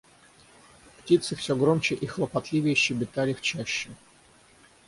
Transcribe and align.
Птицы 0.97 1.35
всё 1.35 1.55
громче 1.55 1.93
и 1.93 2.07
хлопотливее 2.07 2.73
щебетали 2.73 3.33
в 3.33 3.41
чаще. 3.41 3.91